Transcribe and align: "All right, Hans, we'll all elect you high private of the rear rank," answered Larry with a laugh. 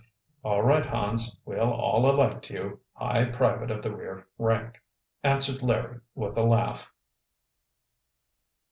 "All 0.43 0.63
right, 0.63 0.83
Hans, 0.83 1.37
we'll 1.45 1.71
all 1.71 2.09
elect 2.09 2.49
you 2.49 2.79
high 2.93 3.25
private 3.25 3.69
of 3.69 3.83
the 3.83 3.95
rear 3.95 4.25
rank," 4.39 4.81
answered 5.23 5.61
Larry 5.61 5.99
with 6.15 6.35
a 6.39 6.43
laugh. 6.43 6.91